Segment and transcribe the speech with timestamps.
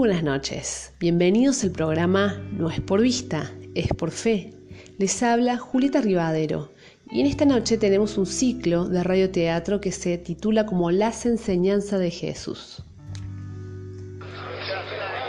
[0.00, 0.94] buenas noches.
[0.98, 4.54] Bienvenidos al programa No es por vista, es por fe.
[4.96, 6.72] Les habla Julieta Rivadero
[7.10, 12.00] y en esta noche tenemos un ciclo de radioteatro que se titula como Las enseñanzas
[12.00, 12.82] de Jesús.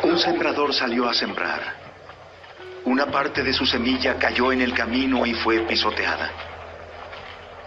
[0.06, 1.60] Un sembrador salió a sembrar.
[2.86, 6.32] Una parte de su semilla cayó en el camino y fue pisoteada.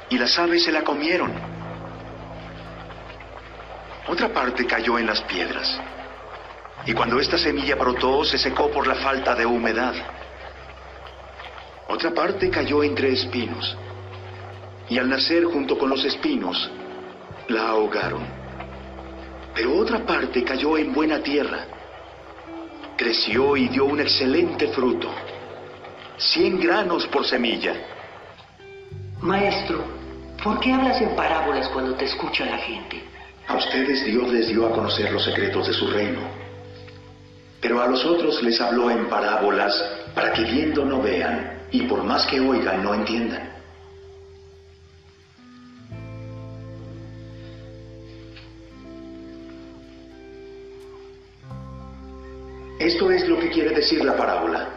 [0.09, 1.33] Y las aves se la comieron.
[4.09, 5.79] Otra parte cayó en las piedras.
[6.87, 9.95] Y cuando esta semilla brotó, se secó por la falta de humedad.
[11.89, 13.77] Otra parte cayó entre espinos
[14.89, 16.71] y al nacer junto con los espinos,
[17.49, 18.23] la ahogaron.
[19.55, 21.65] Pero otra parte cayó en buena tierra,
[22.97, 25.11] creció y dio un excelente fruto,
[26.17, 27.75] cien granos por semilla.
[29.21, 29.85] Maestro,
[30.43, 33.03] ¿por qué hablas en parábolas cuando te escucha la gente?
[33.47, 36.21] A ustedes Dios les dio a conocer los secretos de su reino,
[37.65, 39.73] pero a los otros les habló en parábolas
[40.15, 43.55] para que viendo no vean y por más que oigan no entiendan.
[52.79, 54.69] Esto es lo que quiere decir la parábola.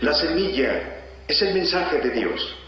[0.00, 2.61] La semilla es el mensaje de Dios.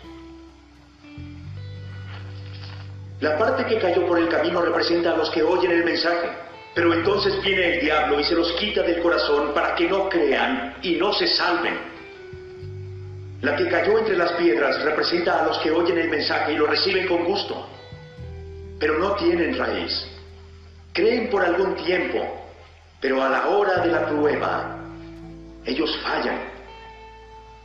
[3.21, 6.29] La parte que cayó por el camino representa a los que oyen el mensaje,
[6.75, 10.77] pero entonces viene el diablo y se los quita del corazón para que no crean
[10.83, 11.79] y no se salven.
[13.41, 16.67] La que cayó entre las piedras representa a los que oyen el mensaje y lo
[16.67, 17.69] reciben con gusto,
[18.81, 20.07] pero no tienen raíz.
[20.93, 22.27] Creen por algún tiempo,
[23.01, 24.79] pero a la hora de la prueba,
[25.65, 26.41] ellos fallan.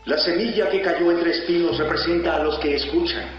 [0.06, 3.39] La semilla que cayó entre espinos representa a los que escuchan,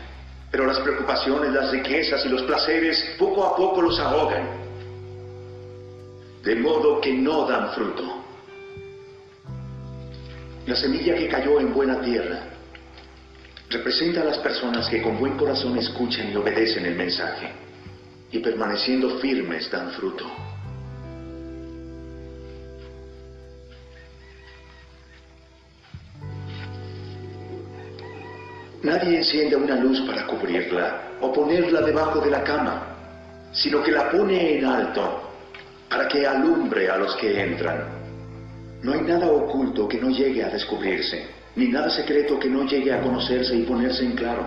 [0.50, 4.48] pero las preocupaciones, las riquezas y los placeres poco a poco los ahogan,
[6.42, 8.24] de modo que no dan fruto.
[10.66, 12.40] La semilla que cayó en buena tierra
[13.70, 17.50] representa a las personas que con buen corazón escuchan y obedecen el mensaje
[18.32, 20.26] y permaneciendo firmes dan fruto.
[28.82, 32.82] Nadie enciende una luz para cubrirla o ponerla debajo de la cama,
[33.52, 35.30] sino que la pone en alto
[35.88, 37.84] para que alumbre a los que entran.
[38.82, 41.26] No hay nada oculto que no llegue a descubrirse,
[41.56, 44.46] ni nada secreto que no llegue a conocerse y ponerse en claro.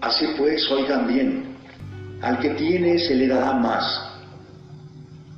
[0.00, 1.56] Así pues, oigan bien,
[2.22, 4.06] al que tiene se le dará más,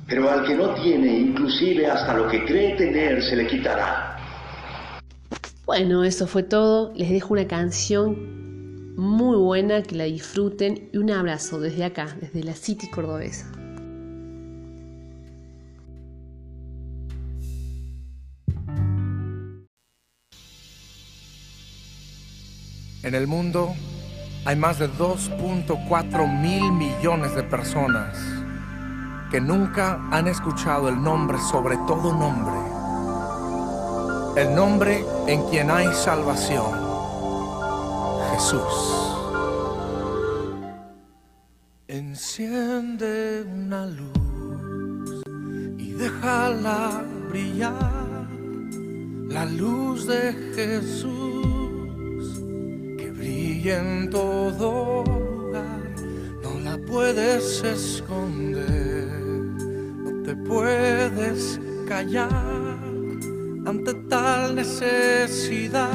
[0.07, 4.08] pero al que no tiene, inclusive hasta lo que cree tener, se le quitará.
[5.69, 6.91] Bueno, eso fue todo.
[6.95, 12.43] Les dejo una canción muy buena, que la disfruten y un abrazo desde acá, desde
[12.43, 13.51] la City Cordobesa.
[23.03, 23.75] En el mundo
[24.45, 28.17] hay más de 2.4 mil millones de personas
[29.29, 32.78] que nunca han escuchado el nombre sobre todo nombre.
[34.35, 36.71] El nombre en quien hay salvación.
[38.31, 39.15] Jesús.
[41.87, 45.23] Enciende una luz
[45.77, 48.27] y déjala brillar.
[49.27, 51.29] La luz de Jesús
[53.59, 55.95] y en todo lugar
[56.41, 62.98] no la puedes esconder, no te puedes callar
[63.69, 65.87] ante tal necesidad.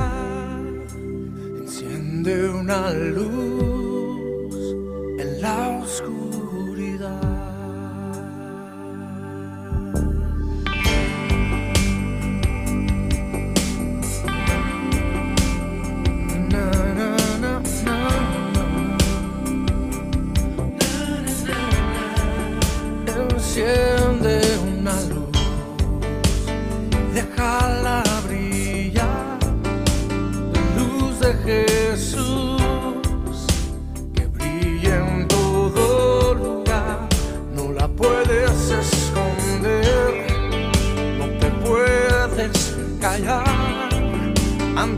[1.61, 4.55] Enciende una luz
[5.19, 6.14] en la oscuridad.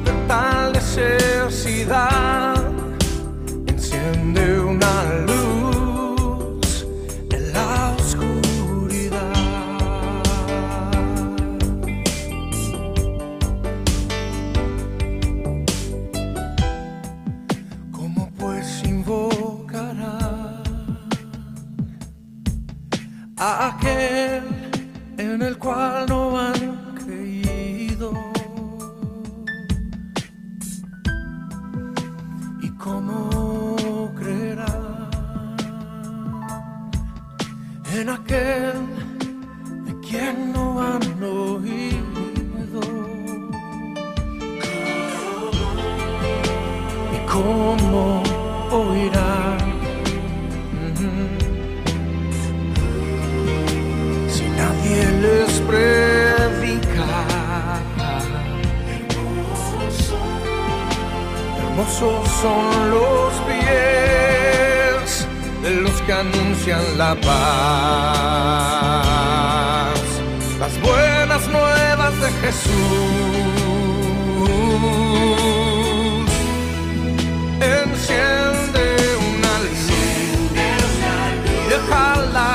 [0.07, 2.55] de tal necesidad.
[3.67, 4.61] Enciende
[38.07, 38.96] en aquel
[66.07, 67.31] que anuncian la paz,
[70.61, 72.71] las buenas nuevas de Jesús.
[77.61, 78.85] Enciende
[79.31, 79.85] una luz.
[81.51, 82.46] Y déjala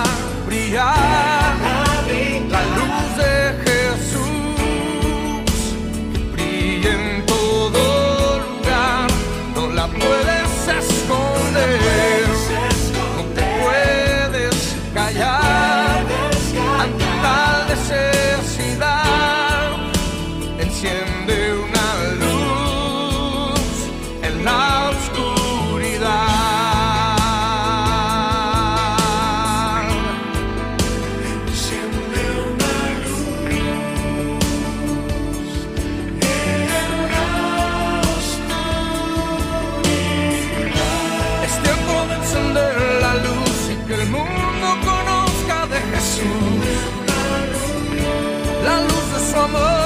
[49.43, 49.80] amor.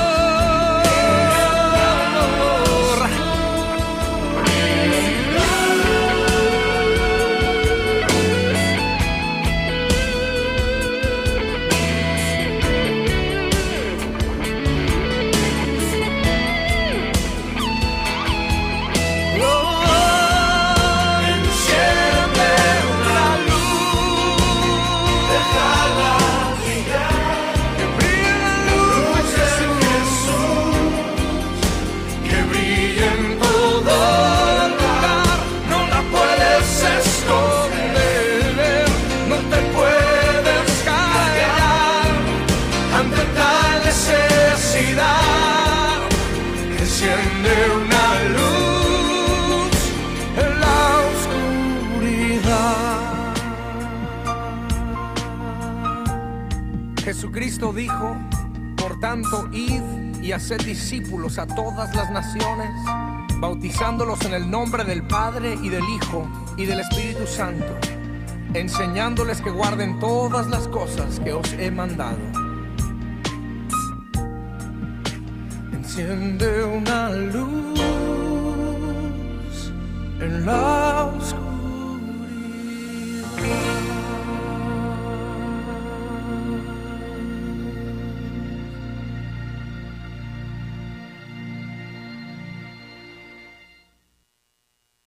[46.97, 49.75] Enciende una luz
[50.37, 50.79] en la
[51.99, 53.35] oscuridad.
[57.03, 58.15] Jesucristo dijo,
[58.77, 59.81] por tanto, id
[60.21, 62.71] y haced discípulos a todas las naciones,
[63.41, 66.25] bautizándolos en el nombre del Padre y del Hijo
[66.55, 67.77] y del Espíritu Santo,
[68.53, 72.44] enseñándoles que guarden todas las cosas que os he mandado.
[75.97, 77.64] Enciende una luz